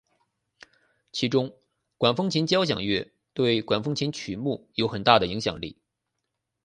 [1.11, 1.55] 其中
[1.99, 5.77] 管风琴交响乐对管风琴曲目有很大的影响力。